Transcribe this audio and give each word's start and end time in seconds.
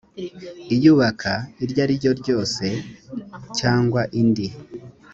iyubaka 0.75 1.31
iryo 1.63 1.79
ariryo 1.85 2.11
ryose 2.21 2.65
cyangwa 3.59 4.01
indi 4.21 4.47